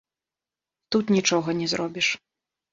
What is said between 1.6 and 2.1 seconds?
не зробіш.